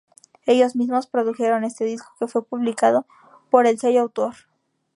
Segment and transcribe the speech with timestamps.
[0.47, 3.05] Ellos mismos produjeron este disco que fue publicado
[3.51, 4.33] por el Sello Autor.